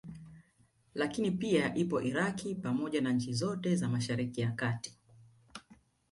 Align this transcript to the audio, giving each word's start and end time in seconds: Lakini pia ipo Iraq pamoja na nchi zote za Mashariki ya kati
Lakini 0.93 1.31
pia 1.31 1.75
ipo 1.75 2.01
Iraq 2.01 2.39
pamoja 2.63 3.01
na 3.01 3.11
nchi 3.13 3.33
zote 3.33 3.75
za 3.75 3.89
Mashariki 3.89 4.41
ya 4.41 4.51
kati 4.51 4.97